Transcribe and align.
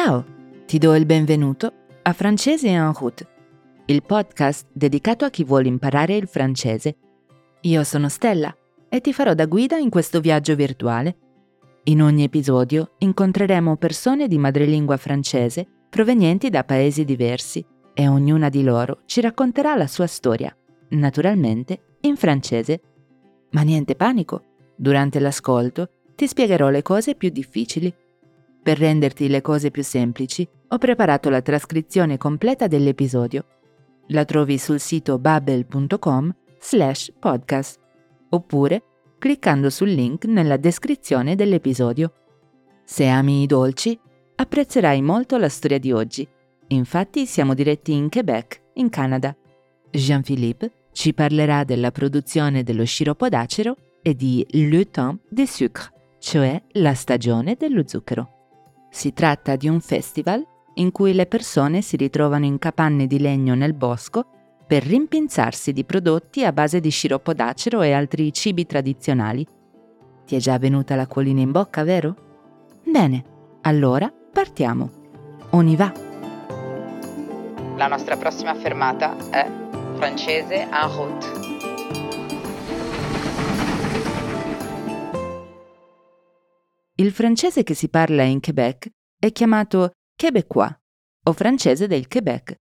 Ciao, 0.00 0.24
ti 0.64 0.78
do 0.78 0.94
il 0.94 1.06
benvenuto 1.06 1.72
a 2.02 2.12
Francese 2.12 2.68
en 2.68 2.92
route, 2.92 3.26
il 3.86 4.04
podcast 4.04 4.68
dedicato 4.72 5.24
a 5.24 5.28
chi 5.28 5.42
vuole 5.42 5.66
imparare 5.66 6.14
il 6.14 6.28
francese. 6.28 6.96
Io 7.62 7.82
sono 7.82 8.08
Stella 8.08 8.56
e 8.88 9.00
ti 9.00 9.12
farò 9.12 9.34
da 9.34 9.46
guida 9.46 9.76
in 9.76 9.90
questo 9.90 10.20
viaggio 10.20 10.54
virtuale. 10.54 11.16
In 11.86 12.00
ogni 12.00 12.22
episodio 12.22 12.92
incontreremo 12.98 13.76
persone 13.76 14.28
di 14.28 14.38
madrelingua 14.38 14.96
francese 14.96 15.66
provenienti 15.90 16.48
da 16.48 16.62
paesi 16.62 17.04
diversi 17.04 17.66
e 17.92 18.06
ognuna 18.06 18.50
di 18.50 18.62
loro 18.62 19.00
ci 19.04 19.20
racconterà 19.20 19.74
la 19.74 19.88
sua 19.88 20.06
storia, 20.06 20.56
naturalmente 20.90 21.96
in 22.02 22.14
francese. 22.14 22.80
Ma 23.50 23.62
niente 23.62 23.96
panico, 23.96 24.44
durante 24.76 25.18
l'ascolto 25.18 25.88
ti 26.14 26.28
spiegherò 26.28 26.68
le 26.68 26.82
cose 26.82 27.16
più 27.16 27.30
difficili. 27.30 27.92
Per 28.68 28.76
renderti 28.76 29.28
le 29.28 29.40
cose 29.40 29.70
più 29.70 29.82
semplici, 29.82 30.46
ho 30.68 30.76
preparato 30.76 31.30
la 31.30 31.40
trascrizione 31.40 32.18
completa 32.18 32.66
dell'episodio. 32.66 33.46
La 34.08 34.26
trovi 34.26 34.58
sul 34.58 34.78
sito 34.78 35.18
babbel.com 35.18 36.34
slash 36.60 37.10
podcast 37.18 37.80
oppure 38.28 38.82
cliccando 39.18 39.70
sul 39.70 39.88
link 39.88 40.26
nella 40.26 40.58
descrizione 40.58 41.34
dell'episodio. 41.34 42.12
Se 42.84 43.06
ami 43.06 43.40
i 43.40 43.46
dolci, 43.46 43.98
apprezzerai 44.34 45.00
molto 45.00 45.38
la 45.38 45.48
storia 45.48 45.78
di 45.78 45.90
oggi. 45.90 46.28
Infatti 46.66 47.24
siamo 47.24 47.54
diretti 47.54 47.94
in 47.94 48.10
Quebec, 48.10 48.60
in 48.74 48.90
Canada. 48.90 49.34
Jean-Philippe 49.90 50.72
ci 50.92 51.14
parlerà 51.14 51.64
della 51.64 51.90
produzione 51.90 52.62
dello 52.64 52.84
sciroppo 52.84 53.30
d'acero 53.30 53.76
e 54.02 54.14
di 54.14 54.46
Le 54.50 54.90
Temps 54.90 55.22
des 55.30 55.50
Sucres 55.50 55.90
cioè 56.18 56.60
la 56.72 56.94
stagione 56.94 57.54
dello 57.56 57.84
zucchero. 57.86 58.37
Si 58.90 59.12
tratta 59.12 59.56
di 59.56 59.68
un 59.68 59.80
festival 59.80 60.44
in 60.74 60.92
cui 60.92 61.12
le 61.12 61.26
persone 61.26 61.82
si 61.82 61.96
ritrovano 61.96 62.44
in 62.44 62.58
capanne 62.58 63.06
di 63.06 63.18
legno 63.18 63.54
nel 63.54 63.74
bosco 63.74 64.26
per 64.66 64.82
rimpinzarsi 64.84 65.72
di 65.72 65.84
prodotti 65.84 66.44
a 66.44 66.52
base 66.52 66.80
di 66.80 66.90
sciroppo 66.90 67.32
d'acero 67.32 67.82
e 67.82 67.92
altri 67.92 68.32
cibi 68.32 68.66
tradizionali. 68.66 69.46
Ti 70.26 70.36
è 70.36 70.38
già 70.38 70.58
venuta 70.58 70.94
la 70.94 71.06
colina 71.06 71.40
in 71.40 71.50
bocca, 71.50 71.82
vero? 71.84 72.14
Bene, 72.84 73.24
allora 73.62 74.12
partiamo. 74.32 74.90
On 75.50 75.66
y 75.66 75.76
va! 75.76 75.92
La 77.76 77.86
nostra 77.86 78.16
prossima 78.16 78.54
fermata 78.54 79.16
è 79.30 79.50
francese 79.96 80.68
en 80.70 80.94
route. 80.94 81.47
Il 87.00 87.12
francese 87.12 87.62
che 87.62 87.74
si 87.74 87.88
parla 87.88 88.24
in 88.24 88.40
Quebec 88.40 88.90
è 89.20 89.30
chiamato 89.30 89.92
québécois 90.16 90.74
o 91.26 91.32
francese 91.32 91.86
del 91.86 92.08
Quebec. 92.08 92.56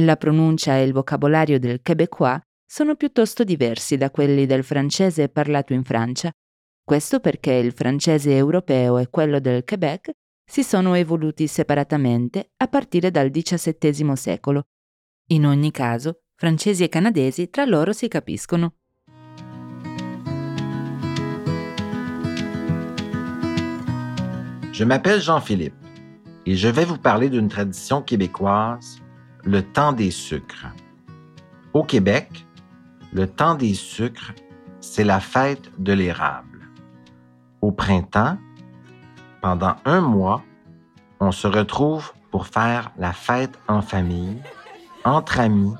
La 0.00 0.16
pronuncia 0.16 0.76
e 0.76 0.82
il 0.82 0.92
vocabolario 0.92 1.58
del 1.58 1.80
québécois 1.80 2.38
sono 2.66 2.96
piuttosto 2.96 3.44
diversi 3.44 3.96
da 3.96 4.10
quelli 4.10 4.44
del 4.44 4.62
francese 4.62 5.30
parlato 5.30 5.72
in 5.72 5.84
Francia. 5.84 6.30
Questo 6.84 7.20
perché 7.20 7.52
il 7.52 7.72
francese 7.72 8.36
europeo 8.36 8.98
e 8.98 9.08
quello 9.08 9.40
del 9.40 9.64
Quebec 9.64 10.10
si 10.44 10.62
sono 10.62 10.92
evoluti 10.92 11.46
separatamente 11.46 12.50
a 12.58 12.68
partire 12.68 13.10
dal 13.10 13.30
XVII 13.30 14.14
secolo. 14.16 14.64
In 15.28 15.46
ogni 15.46 15.70
caso, 15.70 16.24
francesi 16.34 16.84
e 16.84 16.90
canadesi 16.90 17.48
tra 17.48 17.64
loro 17.64 17.94
si 17.94 18.06
capiscono. 18.08 18.74
Je 24.72 24.84
m'appelle 24.84 25.20
Jean-Philippe 25.20 25.74
et 26.46 26.56
je 26.56 26.68
vais 26.68 26.86
vous 26.86 26.96
parler 26.96 27.28
d'une 27.28 27.48
tradition 27.48 28.00
québécoise, 28.00 29.02
le 29.44 29.62
temps 29.62 29.92
des 29.92 30.10
sucres. 30.10 30.68
Au 31.74 31.84
Québec, 31.84 32.46
le 33.12 33.26
temps 33.26 33.54
des 33.54 33.74
sucres, 33.74 34.32
c'est 34.80 35.04
la 35.04 35.20
fête 35.20 35.70
de 35.78 35.92
l'érable. 35.92 36.70
Au 37.60 37.70
printemps, 37.70 38.38
pendant 39.42 39.76
un 39.84 40.00
mois, 40.00 40.42
on 41.20 41.32
se 41.32 41.46
retrouve 41.46 42.14
pour 42.30 42.46
faire 42.46 42.92
la 42.96 43.12
fête 43.12 43.58
en 43.68 43.82
famille, 43.82 44.40
entre 45.04 45.38
amis 45.38 45.74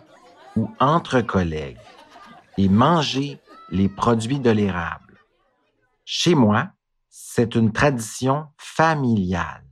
ou 0.54 0.68
entre 0.80 1.22
collègues 1.22 1.78
et 2.58 2.68
manger 2.68 3.40
les 3.70 3.88
produits 3.88 4.38
de 4.38 4.50
l'érable. 4.50 5.16
Chez 6.04 6.34
moi, 6.34 6.68
c'est 7.34 7.54
une 7.54 7.72
tradition 7.72 8.48
familiale 8.58 9.64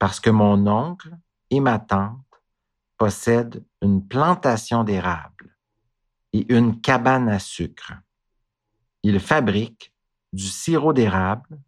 parce 0.00 0.18
que 0.18 0.30
mon 0.30 0.66
oncle 0.66 1.16
et 1.48 1.60
ma 1.60 1.78
tante 1.78 2.42
possèdent 2.98 3.64
une 3.82 4.04
plantation 4.04 4.82
d'érable 4.82 5.56
et 6.32 6.44
une 6.52 6.80
cabane 6.80 7.28
à 7.28 7.38
sucre. 7.38 7.92
Ils 9.04 9.20
fabriquent 9.20 9.92
du 10.32 10.42
sirop 10.42 10.92
d'érable, 10.92 11.60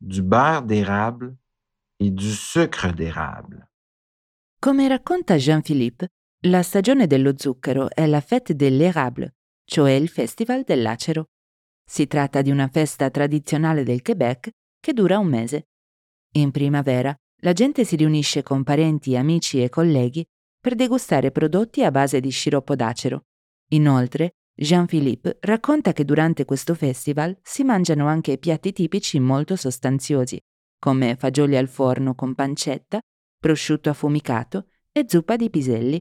du 0.00 0.22
beurre 0.22 0.62
d'érable 0.62 1.36
et 2.00 2.10
du 2.10 2.32
sucre 2.32 2.90
d'érable. 2.94 3.68
Come 4.60 4.88
racconta 4.88 5.36
Jean-Philippe, 5.36 6.06
la 6.46 6.62
stagione 6.62 7.06
dello 7.06 7.34
zucchero 7.36 7.90
è 7.94 8.06
la 8.06 8.22
fête 8.22 8.54
de 8.54 8.70
l'érable, 8.70 9.34
cioè 9.66 9.92
il 9.92 10.08
festival 10.08 10.62
dell'acero. 10.62 11.26
Si 11.84 12.06
tratta 12.06 12.40
di 12.40 12.50
una 12.50 12.68
festa 12.68 13.10
tradizionale 13.10 13.84
del 13.84 14.00
Quebec 14.00 14.52
che 14.80 14.92
dura 14.92 15.18
un 15.18 15.26
mese. 15.28 15.68
In 16.32 16.50
primavera 16.50 17.14
la 17.40 17.52
gente 17.52 17.84
si 17.84 17.96
riunisce 17.96 18.42
con 18.42 18.62
parenti, 18.64 19.16
amici 19.16 19.62
e 19.62 19.68
colleghi 19.68 20.26
per 20.60 20.74
degustare 20.74 21.30
prodotti 21.30 21.84
a 21.84 21.90
base 21.90 22.20
di 22.20 22.30
sciroppo 22.30 22.74
d'acero. 22.74 23.26
Inoltre, 23.70 24.36
Jean-Philippe 24.54 25.38
racconta 25.40 25.92
che 25.92 26.04
durante 26.04 26.44
questo 26.44 26.74
festival 26.74 27.38
si 27.42 27.62
mangiano 27.62 28.06
anche 28.06 28.38
piatti 28.38 28.72
tipici 28.72 29.20
molto 29.20 29.54
sostanziosi, 29.54 30.40
come 30.78 31.16
fagioli 31.16 31.56
al 31.56 31.68
forno 31.68 32.14
con 32.14 32.34
pancetta, 32.34 33.00
prosciutto 33.38 33.90
affumicato 33.90 34.68
e 34.92 35.04
zuppa 35.06 35.36
di 35.36 35.50
piselli. 35.50 36.00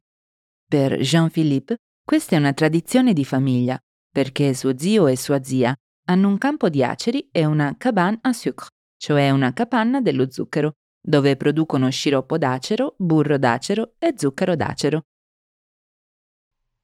Per 0.68 1.00
Jean-Philippe 1.00 1.78
questa 2.04 2.36
è 2.36 2.40
una 2.40 2.54
tradizione 2.54 3.14
di 3.14 3.26
famiglia, 3.26 3.80
perché 4.10 4.54
suo 4.54 4.78
zio 4.78 5.08
e 5.08 5.18
sua 5.18 5.44
zia 5.44 5.76
hanno 6.06 6.28
un 6.28 6.38
campo 6.38 6.70
di 6.70 6.84
aceri 6.84 7.30
e 7.32 7.46
una 7.46 7.76
cabane 7.78 8.20
à 8.22 8.34
sucre, 8.34 8.70
cioè 8.98 9.30
una 9.30 9.54
capanna 9.54 10.02
dello 10.02 10.32
zucchero, 10.32 10.74
dove 11.00 11.36
producono 11.36 11.90
sciroppo 11.90 12.38
d'acero, 12.38 12.96
burro 12.98 13.38
d'acero 13.38 13.94
e 14.00 14.14
zucchero 14.18 14.56
d'acero. 14.56 15.02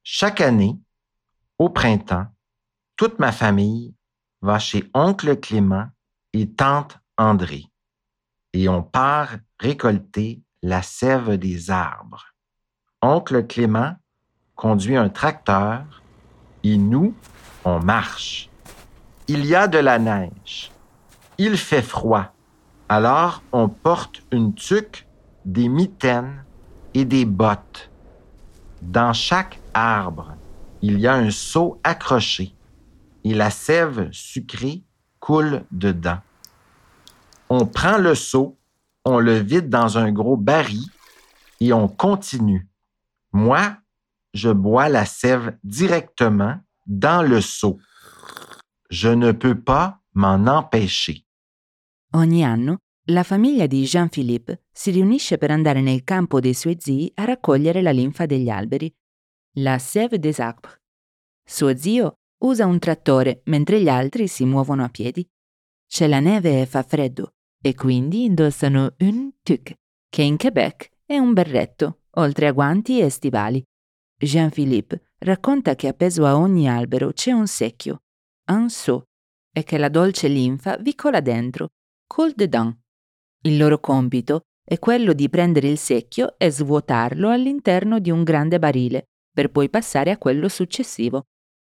Chaque 0.02 0.44
année, 0.44 0.76
au 1.56 1.70
printemps, 1.70 2.28
toute 2.94 3.16
ma 3.18 3.32
famille 3.32 3.94
va 4.40 4.58
chez 4.58 4.88
oncle 4.92 5.38
Clément 5.38 5.88
et 6.32 6.54
tante 6.54 7.00
André 7.16 7.72
et 8.52 8.68
on 8.68 8.82
part 8.82 9.36
récolter 9.58 10.42
la 10.62 10.82
sève 10.82 11.36
des 11.38 11.70
arbres. 11.70 12.34
Oncle 13.00 13.46
Clément 13.46 13.96
conduit 14.54 14.96
un 14.96 15.08
tracteur 15.08 16.02
et 16.62 16.76
nous, 16.76 17.14
on 17.64 17.80
marche. 17.80 18.51
Il 19.34 19.46
y 19.46 19.54
a 19.54 19.66
de 19.66 19.78
la 19.78 19.98
neige. 19.98 20.70
Il 21.38 21.56
fait 21.56 21.80
froid. 21.80 22.34
Alors 22.90 23.42
on 23.50 23.66
porte 23.66 24.20
une 24.30 24.52
tuque, 24.52 25.06
des 25.46 25.68
mitaines 25.70 26.44
et 26.92 27.06
des 27.06 27.24
bottes. 27.24 27.90
Dans 28.82 29.14
chaque 29.14 29.58
arbre, 29.72 30.34
il 30.82 31.00
y 31.00 31.06
a 31.06 31.14
un 31.14 31.30
seau 31.30 31.80
accroché 31.82 32.54
et 33.24 33.32
la 33.32 33.48
sève 33.48 34.10
sucrée 34.12 34.82
coule 35.18 35.64
dedans. 35.70 36.18
On 37.48 37.64
prend 37.64 37.96
le 37.96 38.14
seau, 38.14 38.58
on 39.06 39.18
le 39.18 39.38
vide 39.38 39.70
dans 39.70 39.96
un 39.96 40.12
gros 40.12 40.36
baril 40.36 40.84
et 41.58 41.72
on 41.72 41.88
continue. 41.88 42.68
Moi, 43.32 43.78
je 44.34 44.50
bois 44.50 44.90
la 44.90 45.06
sève 45.06 45.56
directement 45.64 46.60
dans 46.86 47.22
le 47.22 47.40
seau. 47.40 47.78
Je 48.92 49.08
ne 49.08 49.32
peux 49.32 49.58
pas 49.58 50.02
m'en 50.12 50.46
empêcher. 50.46 51.24
Ogni 52.12 52.44
anno 52.44 52.80
la 53.06 53.22
famiglia 53.22 53.66
di 53.66 53.84
Jean-Philippe 53.84 54.66
si 54.70 54.90
riunisce 54.90 55.38
per 55.38 55.50
andare 55.50 55.80
nel 55.80 56.04
campo 56.04 56.40
dei 56.40 56.52
suoi 56.52 56.76
zii 56.78 57.12
a 57.14 57.24
raccogliere 57.24 57.80
la 57.80 57.90
linfa 57.90 58.26
degli 58.26 58.50
alberi, 58.50 58.94
la 59.56 59.78
sève 59.78 60.18
des 60.18 60.38
arbres. 60.40 60.76
Suo 61.42 61.74
zio 61.74 62.18
usa 62.44 62.66
un 62.66 62.78
trattore 62.78 63.40
mentre 63.46 63.80
gli 63.80 63.88
altri 63.88 64.28
si 64.28 64.44
muovono 64.44 64.84
a 64.84 64.90
piedi. 64.90 65.26
C'è 65.88 66.06
la 66.06 66.20
neve 66.20 66.60
e 66.60 66.66
fa 66.66 66.82
freddo 66.82 67.32
e 67.62 67.74
quindi 67.74 68.24
indossano 68.24 68.94
un 68.98 69.30
tuc, 69.42 69.72
che 70.10 70.20
in 70.22 70.36
Quebec 70.36 70.90
è 71.06 71.16
un 71.16 71.32
berretto, 71.32 72.02
oltre 72.16 72.46
a 72.46 72.52
guanti 72.52 73.00
e 73.00 73.08
stivali. 73.08 73.64
Jean-Philippe 74.18 75.12
racconta 75.20 75.76
che 75.76 75.88
appeso 75.88 76.26
a 76.26 76.36
ogni 76.36 76.68
albero 76.68 77.12
c'è 77.12 77.32
un 77.32 77.46
secchio, 77.46 78.02
seau, 78.68 79.02
e 79.52 79.64
che 79.64 79.78
la 79.78 79.88
dolce 79.88 80.28
linfa 80.28 80.76
vi 80.78 80.94
cola 80.94 81.20
dentro, 81.20 81.70
coule 82.06 82.32
dedans. 82.34 82.74
Il 83.42 83.56
loro 83.56 83.78
compito 83.80 84.42
è 84.64 84.78
quello 84.78 85.12
di 85.12 85.28
prendere 85.28 85.68
il 85.68 85.78
secchio 85.78 86.38
e 86.38 86.50
svuotarlo 86.50 87.28
all'interno 87.30 87.98
di 87.98 88.10
un 88.10 88.22
grande 88.22 88.58
barile, 88.58 89.08
per 89.32 89.50
poi 89.50 89.68
passare 89.68 90.10
a 90.10 90.18
quello 90.18 90.48
successivo. 90.48 91.26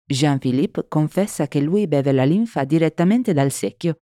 Jean-Philippe 0.06 0.86
confessa 0.88 1.48
che 1.48 1.60
lui 1.60 1.86
beve 1.86 2.12
la 2.12 2.24
linfa 2.24 2.64
direttamente 2.64 3.32
dal 3.32 3.50
secchio. 3.50 4.00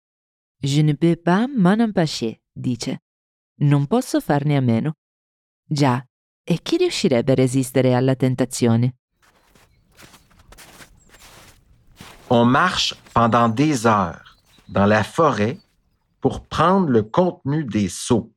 Je 0.62 0.82
ne 0.82 0.94
peux 0.94 1.18
pas 1.22 1.48
m'en 1.48 1.80
empêcher, 1.80 2.42
dice. 2.52 3.04
Non 3.62 3.88
posso 3.88 4.20
farne 4.20 4.58
a 4.58 4.62
meno. 4.62 4.94
Già, 5.64 6.06
e 6.44 6.60
chi 6.62 6.78
riuscirebbe 6.78 7.32
a 7.32 7.36
resistere 7.36 7.94
alla 7.94 8.16
tentazione? 8.16 8.98
On 12.30 12.44
marche 12.44 12.96
pendant 13.14 13.50
des 13.50 13.86
heures 13.86 14.38
dans 14.68 14.88
la 14.88 15.04
forêt 15.04 15.60
pour 16.22 16.48
prendre 16.48 16.90
le 16.90 17.04
contenu 17.04 17.64
des 17.64 17.88
seaux. 17.88 18.34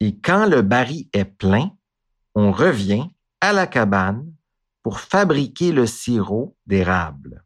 Et 0.00 0.18
quand 0.18 0.46
le 0.46 0.62
baril 0.62 1.08
est 1.12 1.24
plein, 1.24 1.70
on 2.34 2.50
revient 2.50 3.08
à 3.40 3.52
la 3.52 3.68
cabane 3.68 4.32
pour 4.82 4.98
fabriquer 4.98 5.70
le 5.70 5.86
sirop 5.86 6.56
d'érable. 6.66 7.44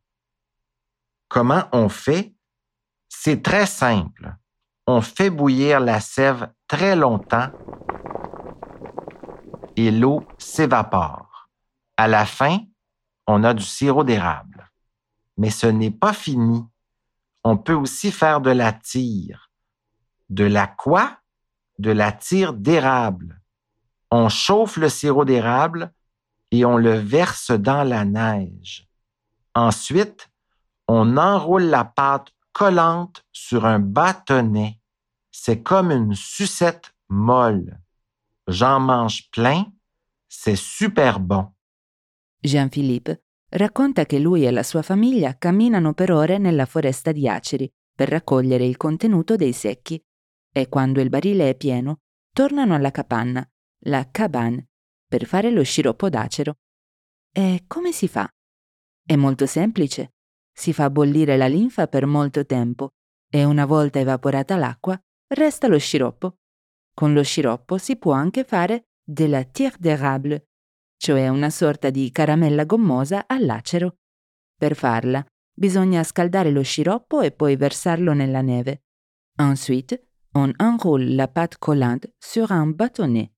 Comment 1.28 1.64
on 1.72 1.88
fait? 1.88 2.34
C'est 3.08 3.42
très 3.42 3.66
simple. 3.66 4.34
On 4.86 5.00
fait 5.00 5.30
bouillir 5.30 5.80
la 5.80 6.00
sève 6.00 6.50
très 6.68 6.96
longtemps 6.96 7.50
et 9.76 9.90
l'eau 9.90 10.24
s'évapore. 10.38 11.48
À 11.96 12.08
la 12.08 12.24
fin, 12.24 12.60
on 13.26 13.44
a 13.44 13.52
du 13.52 13.64
sirop 13.64 14.04
d'érable. 14.04 14.53
Mais 15.36 15.50
ce 15.50 15.66
n'est 15.66 15.90
pas 15.90 16.12
fini. 16.12 16.64
On 17.42 17.56
peut 17.56 17.74
aussi 17.74 18.10
faire 18.10 18.40
de 18.40 18.50
la 18.50 18.72
tire. 18.72 19.50
De 20.30 20.44
la 20.44 20.66
quoi? 20.66 21.18
De 21.78 21.90
la 21.90 22.12
tire 22.12 22.52
d'érable. 22.52 23.40
On 24.10 24.28
chauffe 24.28 24.76
le 24.76 24.88
sirop 24.88 25.24
d'érable 25.24 25.92
et 26.50 26.64
on 26.64 26.76
le 26.76 26.94
verse 26.94 27.50
dans 27.50 27.82
la 27.82 28.04
neige. 28.04 28.88
Ensuite, 29.54 30.30
on 30.88 31.16
enroule 31.16 31.64
la 31.64 31.84
pâte 31.84 32.32
collante 32.52 33.24
sur 33.32 33.66
un 33.66 33.80
bâtonnet. 33.80 34.80
C'est 35.32 35.62
comme 35.62 35.90
une 35.90 36.14
sucette 36.14 36.94
molle. 37.08 37.80
J'en 38.46 38.78
mange 38.80 39.30
plein, 39.30 39.64
c'est 40.28 40.56
super 40.56 41.18
bon. 41.18 41.48
Jean-Philippe 42.44 43.10
racconta 43.54 44.04
che 44.04 44.18
lui 44.18 44.46
e 44.46 44.50
la 44.50 44.62
sua 44.62 44.82
famiglia 44.82 45.36
camminano 45.36 45.92
per 45.92 46.10
ore 46.10 46.38
nella 46.38 46.66
foresta 46.66 47.12
di 47.12 47.28
aceri 47.28 47.70
per 47.94 48.08
raccogliere 48.08 48.64
il 48.64 48.76
contenuto 48.76 49.36
dei 49.36 49.52
secchi 49.52 50.02
e 50.52 50.68
quando 50.68 51.00
il 51.00 51.08
barile 51.08 51.50
è 51.50 51.56
pieno 51.56 52.00
tornano 52.32 52.74
alla 52.74 52.90
capanna, 52.90 53.48
la 53.86 54.08
cabane, 54.10 54.70
per 55.06 55.26
fare 55.26 55.50
lo 55.50 55.62
sciroppo 55.62 56.08
d'acero. 56.08 56.58
E 57.32 57.64
come 57.66 57.92
si 57.92 58.08
fa? 58.08 58.28
È 59.04 59.14
molto 59.16 59.46
semplice. 59.46 60.14
Si 60.52 60.72
fa 60.72 60.90
bollire 60.90 61.36
la 61.36 61.46
linfa 61.46 61.86
per 61.86 62.06
molto 62.06 62.44
tempo 62.46 62.94
e 63.28 63.44
una 63.44 63.66
volta 63.66 63.98
evaporata 63.98 64.56
l'acqua 64.56 65.00
resta 65.28 65.68
lo 65.68 65.78
sciroppo. 65.78 66.38
Con 66.92 67.12
lo 67.12 67.22
sciroppo 67.22 67.78
si 67.78 67.96
può 67.96 68.12
anche 68.12 68.44
fare 68.44 68.88
della 69.02 69.44
tire 69.44 69.76
d'érable, 69.78 70.48
cioè 71.04 71.28
una 71.28 71.50
sorta 71.50 71.90
di 71.90 72.10
caramella 72.10 72.64
gommosa 72.64 73.26
all'acero. 73.26 73.98
Per 74.56 74.74
farla 74.74 75.22
bisogna 75.52 76.02
scaldare 76.02 76.50
lo 76.50 76.62
sciroppo 76.62 77.20
e 77.20 77.30
poi 77.30 77.56
versarlo 77.56 78.14
nella 78.14 78.40
neve. 78.40 78.84
Ensuite, 79.36 80.12
on 80.32 80.54
enroule 80.56 81.14
la 81.14 81.28
pâte 81.28 81.56
collante 81.58 82.14
sur 82.16 82.50
un 82.50 82.74
bâtonnet, 82.74 83.30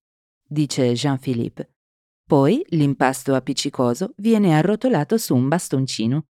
dice 0.47 0.93
Jean-Philippe. 0.93 1.73
Poi 2.25 2.65
l'impasto 2.69 3.35
appiccicoso 3.35 4.13
viene 4.15 4.55
arrotolato 4.55 5.17
su 5.17 5.35
un 5.35 5.49
bastoncino. 5.49 6.27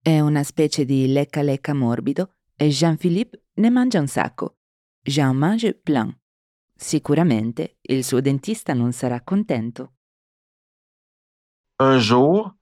È 0.00 0.20
una 0.20 0.44
specie 0.44 0.84
di 0.84 1.10
lecca 1.10 1.42
lecca 1.42 1.74
morbido 1.74 2.36
e 2.54 2.68
Jean-Philippe 2.68 3.46
ne 3.54 3.70
mangia 3.70 3.98
un 3.98 4.06
sacco. 4.06 4.58
Jean 5.02 5.36
mange 5.36 5.74
plein. 5.74 6.16
Sicuramente 6.72 7.78
il 7.80 8.04
suo 8.04 8.20
dentista 8.20 8.74
non 8.74 8.92
sarà 8.92 9.20
contento. 9.22 9.94
Un 11.80 11.98
jour, 11.98 12.54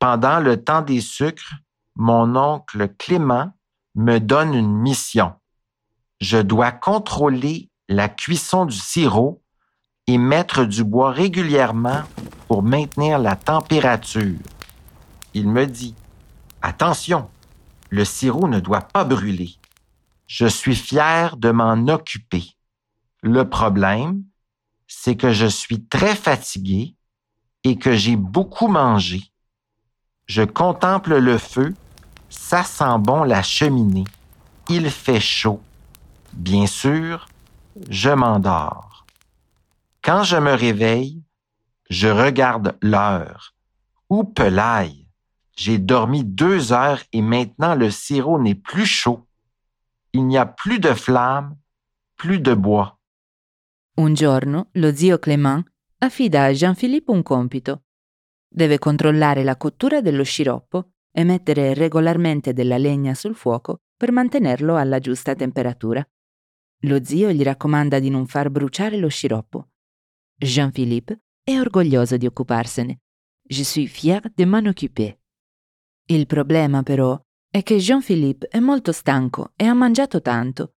pendant 0.00 0.40
le 0.40 0.62
temps 0.62 0.82
des 0.82 1.00
sucres, 1.00 1.54
mon 1.94 2.34
oncle 2.34 2.88
Clément 2.98 3.52
me 3.94 4.18
donne 4.18 4.52
une 4.52 4.76
mission. 4.76 5.34
Je 6.20 6.38
dois 6.38 6.72
contrôler 6.72 7.70
la 7.88 8.08
cuisson 8.08 8.66
du 8.66 8.76
sirop 8.76 9.42
et 10.08 10.18
mettre 10.18 10.64
du 10.64 10.82
bois 10.82 11.12
régulièrement 11.12 12.02
pour 12.48 12.64
maintenir 12.64 13.20
la 13.20 13.36
température. 13.36 14.38
Il 15.34 15.48
me 15.48 15.66
dit, 15.66 15.94
Attention, 16.60 17.30
le 17.90 18.04
sirop 18.04 18.48
ne 18.48 18.58
doit 18.58 18.80
pas 18.80 19.04
brûler. 19.04 19.54
Je 20.26 20.46
suis 20.46 20.74
fier 20.74 21.36
de 21.36 21.50
m'en 21.50 21.86
occuper. 21.86 22.56
Le 23.22 23.48
problème, 23.48 24.24
c'est 24.88 25.16
que 25.16 25.32
je 25.32 25.46
suis 25.46 25.84
très 25.84 26.16
fatigué 26.16 26.96
et 27.64 27.76
que 27.76 27.94
j'ai 27.94 28.16
beaucoup 28.16 28.68
mangé. 28.68 29.32
Je 30.26 30.42
contemple 30.42 31.16
le 31.16 31.38
feu, 31.38 31.74
ça 32.28 32.62
sent 32.62 32.98
bon 33.00 33.24
la 33.24 33.42
cheminée. 33.42 34.04
Il 34.68 34.90
fait 34.90 35.20
chaud. 35.20 35.60
Bien 36.32 36.66
sûr, 36.66 37.28
je 37.88 38.10
m'endors. 38.10 39.06
Quand 40.02 40.22
je 40.22 40.36
me 40.36 40.52
réveille, 40.52 41.22
je 41.90 42.08
regarde 42.08 42.76
l'heure. 42.82 43.54
Où 44.10 44.24
pelaille? 44.24 45.06
J'ai 45.56 45.78
dormi 45.78 46.24
deux 46.24 46.72
heures 46.72 47.02
et 47.12 47.22
maintenant 47.22 47.74
le 47.74 47.90
sirop 47.90 48.40
n'est 48.40 48.54
plus 48.54 48.86
chaud. 48.86 49.26
Il 50.12 50.26
n'y 50.26 50.36
a 50.36 50.46
plus 50.46 50.80
de 50.80 50.92
flamme, 50.92 51.56
plus 52.16 52.40
de 52.40 52.54
bois. 52.54 52.98
Un 53.96 54.14
giorno 54.14 54.66
lo 54.74 54.90
zio 54.90 55.18
Clément 55.18 55.62
affida 56.04 56.44
a 56.44 56.50
Jean-Philippe 56.50 57.10
un 57.10 57.22
compito. 57.22 57.84
Deve 58.48 58.78
controllare 58.78 59.42
la 59.42 59.56
cottura 59.56 60.00
dello 60.00 60.22
sciroppo 60.22 60.92
e 61.10 61.24
mettere 61.24 61.74
regolarmente 61.74 62.52
della 62.52 62.78
legna 62.78 63.14
sul 63.14 63.34
fuoco 63.34 63.82
per 63.96 64.12
mantenerlo 64.12 64.76
alla 64.76 64.98
giusta 64.98 65.34
temperatura. 65.34 66.06
Lo 66.82 67.04
zio 67.04 67.30
gli 67.30 67.42
raccomanda 67.42 67.98
di 67.98 68.10
non 68.10 68.26
far 68.26 68.50
bruciare 68.50 68.96
lo 68.96 69.08
sciroppo. 69.08 69.70
Jean-Philippe 70.36 71.22
è 71.42 71.58
orgoglioso 71.58 72.16
di 72.16 72.26
occuparsene. 72.26 73.00
Je 73.42 73.64
suis 73.64 73.90
fier 73.90 74.30
de 74.34 74.44
m'en 74.44 74.66
occuper. 74.66 75.18
Il 76.06 76.26
problema 76.26 76.82
però 76.82 77.20
è 77.48 77.62
che 77.62 77.76
Jean-Philippe 77.76 78.48
è 78.48 78.58
molto 78.58 78.92
stanco 78.92 79.52
e 79.56 79.66
ha 79.66 79.74
mangiato 79.74 80.20
tanto. 80.20 80.74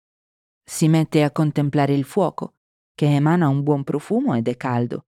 Si 0.63 0.89
mette 0.89 1.23
a 1.23 1.31
contemplare 1.31 1.95
il 1.95 2.05
fuoco 2.05 2.57
che 2.95 3.07
emana 3.07 3.49
un 3.49 3.63
buon 3.63 3.85
profumo 3.85 4.35
ed 4.35 4.49
è 4.49 4.57
caldo, 4.57 5.06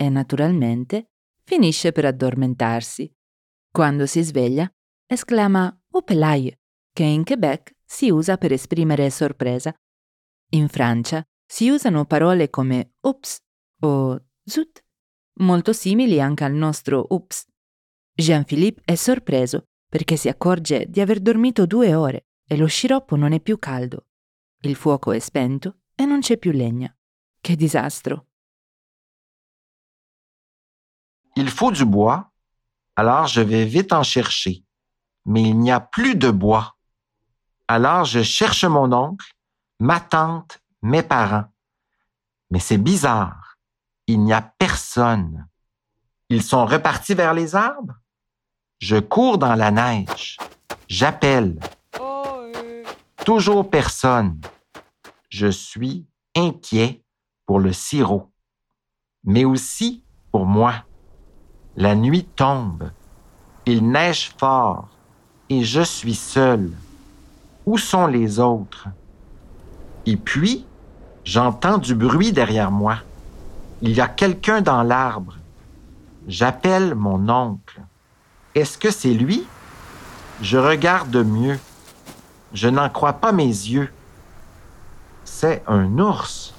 e 0.00 0.08
naturalmente 0.08 1.10
finisce 1.42 1.90
per 1.90 2.04
addormentarsi. 2.04 3.12
Quando 3.70 4.06
si 4.06 4.22
sveglia, 4.22 4.72
esclama 5.06 5.76
Upelaye, 5.90 6.60
che 6.92 7.02
in 7.02 7.24
Quebec 7.24 7.74
si 7.84 8.08
usa 8.10 8.36
per 8.36 8.52
esprimere 8.52 9.10
sorpresa. 9.10 9.74
In 10.50 10.68
Francia 10.68 11.26
si 11.44 11.68
usano 11.68 12.04
parole 12.04 12.48
come 12.48 12.94
ups 13.00 13.38
o 13.80 14.24
zut, 14.44 14.84
molto 15.40 15.72
simili 15.72 16.20
anche 16.20 16.44
al 16.44 16.52
nostro 16.52 17.06
ups. 17.08 17.46
Jean-Philippe 18.14 18.82
è 18.84 18.94
sorpreso 18.94 19.64
perché 19.88 20.16
si 20.16 20.28
accorge 20.28 20.86
di 20.88 21.00
aver 21.00 21.18
dormito 21.20 21.66
due 21.66 21.94
ore 21.94 22.26
e 22.46 22.56
lo 22.56 22.66
sciroppo 22.66 23.16
non 23.16 23.32
è 23.32 23.40
più 23.40 23.58
caldo. 23.58 24.06
Il 24.60 24.76
fuoco 24.76 25.12
è 25.12 25.18
spento 25.18 25.80
e 25.94 26.04
non 26.04 26.20
c'è 26.20 26.36
più 26.36 26.52
legna. 26.52 26.94
Che 27.40 27.56
disastro. 27.56 28.27
Il 31.40 31.50
faut 31.50 31.70
du 31.70 31.84
bois, 31.84 32.32
alors 32.96 33.28
je 33.28 33.40
vais 33.40 33.64
vite 33.64 33.92
en 33.92 34.02
chercher. 34.02 34.64
Mais 35.24 35.44
il 35.44 35.56
n'y 35.56 35.70
a 35.70 35.78
plus 35.78 36.16
de 36.16 36.32
bois. 36.32 36.74
Alors 37.68 38.04
je 38.04 38.24
cherche 38.24 38.64
mon 38.64 38.92
oncle, 38.92 39.36
ma 39.78 40.00
tante, 40.00 40.58
mes 40.82 41.04
parents. 41.04 41.44
Mais 42.50 42.58
c'est 42.58 42.76
bizarre. 42.76 43.56
Il 44.08 44.24
n'y 44.24 44.32
a 44.32 44.42
personne. 44.42 45.46
Ils 46.28 46.42
sont 46.42 46.66
repartis 46.66 47.14
vers 47.14 47.34
les 47.34 47.54
arbres? 47.54 47.94
Je 48.80 48.96
cours 48.96 49.38
dans 49.38 49.54
la 49.54 49.70
neige. 49.70 50.38
J'appelle. 50.88 51.60
Toujours 53.24 53.70
personne. 53.70 54.40
Je 55.28 55.46
suis 55.46 56.04
inquiet 56.34 57.00
pour 57.46 57.60
le 57.60 57.72
sirop, 57.72 58.28
mais 59.22 59.44
aussi 59.44 60.02
pour 60.32 60.44
moi. 60.44 60.82
La 61.78 61.94
nuit 61.94 62.24
tombe, 62.24 62.90
il 63.64 63.90
neige 63.90 64.34
fort 64.36 64.88
et 65.48 65.64
je 65.64 65.80
suis 65.80 66.14
seul. 66.14 66.70
Où 67.64 67.78
sont 67.78 68.06
les 68.06 68.38
autres? 68.38 68.88
Et 70.04 70.16
puis, 70.16 70.66
J'entends 71.28 71.76
du 71.76 71.94
bruit 71.94 72.32
derrière 72.32 72.70
moi. 72.70 73.00
Il 73.82 73.90
y 73.90 74.00
a 74.00 74.08
quelqu'un 74.08 74.62
dans 74.62 74.82
l'arbre. 74.82 75.36
J'appelle 76.26 76.94
mon 76.94 77.28
oncle. 77.28 77.82
Est-ce 78.54 78.78
que 78.78 78.90
c'est 78.90 79.12
lui? 79.12 79.44
Je 80.40 80.56
regarde 80.56 81.14
mieux. 81.14 81.58
Je 82.54 82.68
n'en 82.68 82.88
crois 82.88 83.12
pas 83.12 83.32
mes 83.32 83.44
yeux. 83.44 83.92
C'est 85.26 85.62
un 85.66 85.98
ours. 85.98 86.54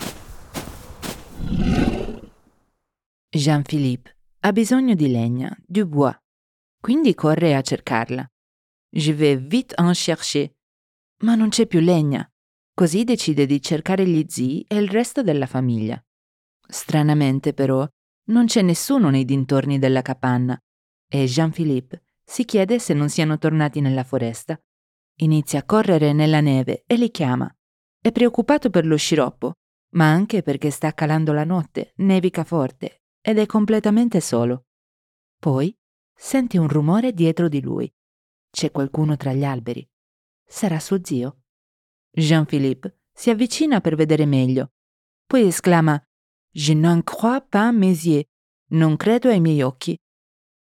Jean-Philippe 3.33 4.09
ha 4.41 4.53
bisogno 4.53 4.95
di 4.95 5.11
legna, 5.11 5.53
du 5.65 5.85
bois, 5.85 6.17
quindi 6.79 7.13
corre 7.13 7.55
a 7.55 7.61
cercarla. 7.61 8.25
Je 8.89 9.13
vais 9.13 9.37
vite 9.37 9.75
en 9.77 9.91
chercher. 9.93 10.53
Ma 11.23 11.35
non 11.35 11.49
c'è 11.49 11.67
più 11.67 11.81
legna. 11.81 12.25
Così 12.73 13.03
decide 13.03 13.45
di 13.45 13.61
cercare 13.61 14.07
gli 14.07 14.25
zii 14.27 14.63
e 14.67 14.77
il 14.77 14.87
resto 14.87 15.21
della 15.21 15.45
famiglia. 15.45 16.01
Stranamente, 16.65 17.53
però, 17.53 17.85
non 18.27 18.45
c'è 18.45 18.61
nessuno 18.61 19.09
nei 19.09 19.25
dintorni 19.25 19.77
della 19.77 20.01
capanna 20.01 20.57
e 21.11 21.25
Jean-Philippe 21.25 22.03
si 22.23 22.45
chiede 22.45 22.79
se 22.79 22.93
non 22.93 23.09
siano 23.09 23.37
tornati 23.37 23.81
nella 23.81 24.05
foresta. 24.05 24.57
Inizia 25.17 25.59
a 25.59 25.65
correre 25.65 26.13
nella 26.13 26.39
neve 26.39 26.83
e 26.87 26.95
li 26.95 27.11
chiama. 27.11 27.53
È 27.99 28.11
preoccupato 28.13 28.69
per 28.69 28.85
lo 28.85 28.95
sciroppo, 28.95 29.55
ma 29.95 30.09
anche 30.09 30.43
perché 30.43 30.69
sta 30.69 30.93
calando 30.93 31.33
la 31.33 31.43
notte, 31.43 31.91
nevica 31.97 32.45
forte 32.45 32.98
ed 33.21 33.37
è 33.37 33.45
completamente 33.45 34.21
solo. 34.21 34.65
Poi 35.37 35.75
sente 36.13 36.57
un 36.57 36.67
rumore 36.67 37.13
dietro 37.13 37.47
di 37.47 37.61
lui. 37.61 37.91
C'è 38.49 38.71
qualcuno 38.71 39.15
tra 39.15 39.33
gli 39.33 39.43
alberi. 39.43 39.87
Sarà 40.45 40.79
suo 40.79 40.99
zio. 41.03 41.43
Jean-Philippe 42.11 43.01
si 43.13 43.29
avvicina 43.29 43.81
per 43.81 43.95
vedere 43.95 44.25
meglio. 44.25 44.71
Poi 45.25 45.47
esclama 45.47 46.01
Je 46.51 46.73
n'en 46.73 47.03
crois 47.03 47.41
pas 47.41 47.71
mes 47.71 48.05
yeux. 48.05 48.25
Non 48.71 48.97
credo 48.97 49.29
ai 49.29 49.39
miei 49.39 49.61
occhi. 49.61 49.97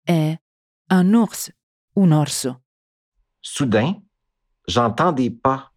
È 0.02 0.38
un 0.90 1.14
ours, 1.14 1.52
un 1.96 2.12
orso. 2.12 2.64
Soudain, 3.42 4.02
j'entends 4.66 5.14
des 5.14 5.32
pas. 5.32 5.72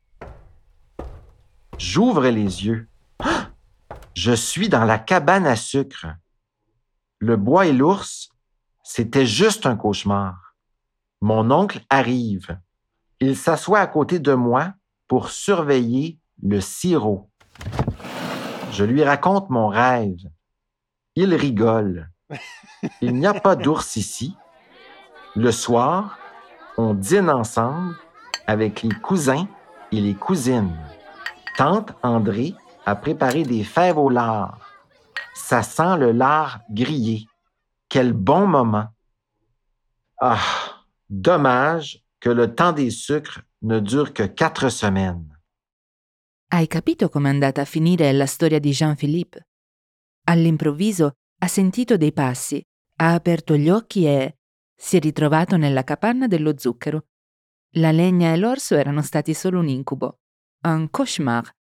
J'ouvre 1.79 2.31
les 2.31 2.65
yeux. 2.65 2.89
Je 4.15 4.35
suis 4.35 4.69
dans 4.69 4.85
la 4.85 4.99
cabane 4.99 5.47
à 5.47 5.57
sucre. 5.57 6.07
Le 7.19 7.37
bois 7.37 7.67
et 7.67 7.73
l'ours, 7.73 8.31
c'était 8.83 9.25
juste 9.25 9.65
un 9.65 9.77
cauchemar. 9.77 10.55
Mon 11.23 11.51
oncle 11.51 11.81
arrive. 11.89 12.59
Il 13.21 13.37
s'assoit 13.37 13.81
à 13.81 13.87
côté 13.87 14.19
de 14.19 14.35
moi 14.35 14.75
pour 15.09 15.31
surveiller 15.31 16.19
le 16.43 16.61
sirop. 16.61 17.31
Je 18.73 18.85
lui 18.85 19.03
raconte 19.03 19.49
mon 19.49 19.69
rêve. 19.69 20.19
Il 21.15 21.35
rigole. 21.35 22.11
Il 23.01 23.15
n'y 23.15 23.27
a 23.27 23.33
pas 23.33 23.57
d'ours 23.57 23.97
ici. 23.97 24.37
Le 25.35 25.53
soir, 25.53 26.19
on 26.77 26.93
dîne 26.93 27.31
ensemble 27.31 27.97
avec 28.47 28.83
les 28.83 28.95
cousins 28.95 29.49
et 29.91 30.03
les 30.03 30.15
cousines. 30.15 30.77
Tante 31.57 31.95
André 32.03 32.55
a 32.85 32.95
préparé 32.95 33.43
des 33.43 33.65
fèves 33.65 33.97
au 33.97 34.11
lard. 34.11 34.66
Ça 35.37 35.63
sent 35.63 35.99
le 35.99 36.13
lard 36.13 36.63
grillé. 36.71 37.27
Quel 37.91 38.15
bon 38.15 38.47
moment. 38.47 38.89
Ah, 40.19 40.83
dommage 41.11 42.03
que 42.21 42.31
le 42.31 42.55
temps 42.55 42.73
des 42.73 42.91
sucres 42.91 43.43
ne 43.61 43.79
dure 43.79 44.15
que 44.15 44.27
quatre 44.27 44.71
semaines. 44.71 45.29
Hai 46.49 46.67
capito 46.67 47.11
com'è 47.11 47.29
andata 47.29 47.61
a 47.61 47.65
finire 47.67 48.11
la 48.13 48.25
storia 48.25 48.59
di 48.59 48.71
Jean-Philippe? 48.71 49.47
All'improvviso 50.25 51.13
ha 51.39 51.47
sentito 51.49 51.99
dei 51.99 52.13
passi, 52.13 52.65
ha 52.97 53.13
aperto 53.13 53.57
gli 53.57 53.69
occhi 53.69 54.07
e 54.07 54.39
si 54.75 54.97
è 54.97 55.01
ritrovato 55.01 55.59
nella 55.59 55.85
capanna 55.85 56.27
dello 56.27 56.57
zucchero. 56.57 57.09
La 57.75 57.93
legna 57.93 58.33
e 58.33 58.37
l'orso 58.39 58.75
erano 58.75 59.03
stati 59.03 59.35
solo 59.35 59.59
un 59.59 59.69
incubo, 59.69 60.19
un 60.63 60.89
cauchemar. 60.91 61.55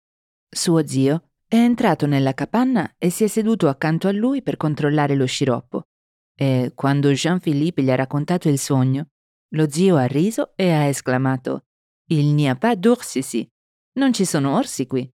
Suo 0.48 0.86
zio 0.86 1.30
è 1.46 1.56
entrato 1.56 2.06
nella 2.06 2.34
capanna 2.34 2.94
e 2.98 3.10
si 3.10 3.24
è 3.24 3.26
seduto 3.26 3.68
accanto 3.68 4.08
a 4.08 4.12
lui 4.12 4.42
per 4.42 4.56
controllare 4.56 5.14
lo 5.14 5.26
sciroppo. 5.26 5.88
E 6.34 6.72
quando 6.74 7.12
Jean-Philippe 7.12 7.82
gli 7.82 7.90
ha 7.90 7.94
raccontato 7.94 8.48
il 8.48 8.58
sogno, 8.58 9.10
lo 9.50 9.70
zio 9.70 9.96
ha 9.96 10.06
riso 10.06 10.52
e 10.56 10.72
ha 10.72 10.84
esclamato 10.84 11.66
Il 12.08 12.34
n'y 12.34 12.48
a 12.48 12.56
pas 12.56 12.76
d'ours 12.76 13.14
ici. 13.14 13.48
Non 13.94 14.12
ci 14.12 14.24
sono 14.24 14.56
orsi 14.56 14.86
qui. 14.86 15.08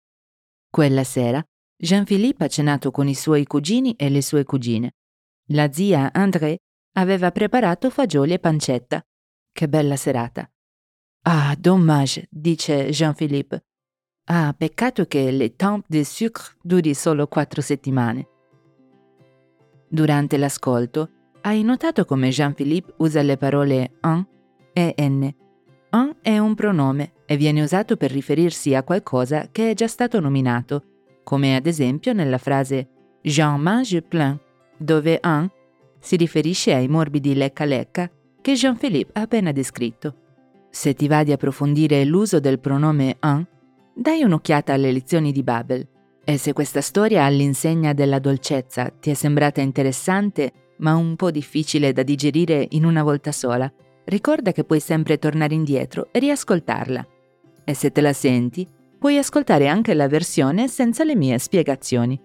Quella 0.71 1.05
sera 1.05 1.45
Jean-Philippe 1.77 2.45
ha 2.45 2.49
cenato 2.49 2.91
con 2.91 3.09
i 3.09 3.15
suoi 3.15 3.45
cugini 3.45 3.95
e 3.97 4.09
le 4.09 4.23
sue 4.23 4.45
cugine. 4.45 4.97
La 5.49 5.73
zia 5.73 6.13
André 6.13 6.59
aveva 6.97 7.31
preparato 7.33 7.91
fagioli 7.91 8.33
e 8.33 8.39
pancetta. 8.39 9.03
Che 9.53 9.69
bella 9.69 9.97
serata. 9.97 10.51
Ah, 11.23 11.55
dommage, 11.59 12.27
dice 12.31 12.91
Jean-Philippe. 12.91 13.65
Ah, 14.25 14.55
peccato 14.57 15.07
che 15.07 15.31
le 15.31 15.57
temps 15.57 15.85
de 15.89 16.05
sucre 16.05 16.55
duri 16.62 16.95
solo 16.95 17.27
quattro 17.27 17.61
settimane. 17.61 18.29
Durante 19.89 20.37
l'ascolto, 20.37 21.11
hai 21.43 21.62
notato 21.62 22.05
come 22.05 22.29
Jean-Philippe 22.29 22.95
usa 22.99 23.23
le 23.23 23.37
parole 23.37 23.93
un 24.03 24.25
e 24.73 24.95
n. 24.99 25.35
Un 25.91 26.15
è 26.23 26.39
un 26.39 26.55
pronome 26.55 27.12
e 27.27 27.37
viene 27.37 27.62
usato 27.62 27.97
per 27.97 28.12
riferirsi 28.12 28.75
a 28.75 28.85
qualcosa 28.85 29.49
che 29.50 29.71
è 29.71 29.75
già 29.75 29.89
stato 29.89 30.21
nominato, 30.21 30.85
come 31.25 31.57
ad 31.57 31.67
esempio 31.67 32.12
nella 32.12 32.39
frase 32.39 32.89
Jean 33.23 33.61
mange 33.61 34.03
plein, 34.03 34.39
dove 34.77 35.19
un 35.25 35.50
si 35.99 36.17
riferisce 36.17 36.73
ai 36.73 36.89
morbidi 36.89 37.35
lecca-lecca 37.35 38.11
che 38.41 38.53
Jean-Philippe 38.55 39.19
ha 39.19 39.23
appena 39.23 39.50
descritto. 39.50 40.15
Se 40.71 40.95
ti 40.95 41.09
va 41.09 41.25
di 41.25 41.33
approfondire 41.33 42.05
l'uso 42.05 42.39
del 42.39 42.61
pronome 42.61 43.17
un, 43.23 43.45
dai 43.94 44.23
un'occhiata 44.23 44.73
alle 44.73 44.92
lezioni 44.92 45.32
di 45.32 45.42
Babel. 45.42 45.87
E 46.25 46.37
se 46.37 46.52
questa 46.52 46.80
storia 46.80 47.25
all'insegna 47.25 47.92
della 47.92 48.18
dolcezza 48.18 48.88
ti 48.88 49.11
è 49.11 49.14
sembrata 49.14 49.61
interessante, 49.61 50.52
ma 50.78 50.94
un 50.94 51.16
po' 51.16 51.30
difficile 51.30 51.92
da 51.92 52.02
digerire 52.02 52.66
in 52.70 52.85
una 52.85 53.02
volta 53.02 53.32
sola, 53.32 53.70
ricorda 54.04 54.52
che 54.52 54.64
puoi 54.64 54.80
sempre 54.80 55.18
tornare 55.18 55.54
indietro 55.54 56.09
e 56.11 56.18
riascoltarla. 56.18 57.06
E 57.64 57.75
se 57.75 57.92
te 57.92 58.00
la 58.00 58.12
senti, 58.12 58.66
puoi 58.99 59.18
ascoltare 59.18 59.66
anche 59.66 59.94
la 59.94 60.09
versione 60.09 60.68
senza 60.68 61.04
le 61.04 61.16
mie 61.16 61.38
spiegazioni. 61.38 62.20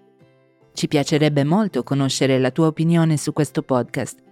Ci 0.72 0.88
piacerebbe 0.88 1.44
molto 1.44 1.82
conoscere 1.82 2.38
la 2.38 2.50
tua 2.50 2.66
opinione 2.66 3.16
su 3.16 3.32
questo 3.32 3.62
podcast. 3.62 4.22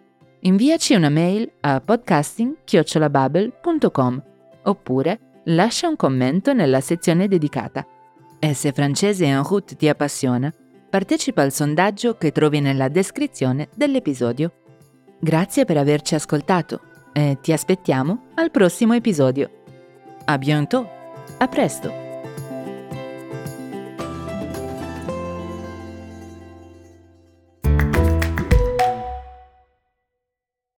Inviaci 0.40 0.94
una 0.94 1.08
mail 1.08 1.50
a 1.60 1.80
podcasting-babel.com 1.80 4.22
oppure 4.64 5.18
lascia 5.44 5.88
un 5.88 5.96
commento 5.96 6.52
nella 6.52 6.80
sezione 6.80 7.28
dedicata. 7.28 7.86
E 8.38 8.54
se 8.54 8.72
francese 8.72 9.24
en 9.24 9.42
route 9.42 9.76
ti 9.76 9.88
appassiona, 9.88 10.52
partecipa 10.90 11.42
al 11.42 11.52
sondaggio 11.52 12.16
che 12.16 12.30
trovi 12.30 12.60
nella 12.60 12.88
descrizione 12.88 13.68
dell'episodio. 13.74 14.52
Grazie 15.18 15.64
per 15.64 15.78
averci 15.78 16.14
ascoltato 16.14 16.80
e 17.12 17.38
ti 17.40 17.52
aspettiamo 17.52 18.26
al 18.34 18.50
prossimo 18.50 18.94
episodio. 18.94 19.50
A 20.26 20.38
bientôt! 20.38 20.86
A 21.38 21.48
presto! 21.48 22.03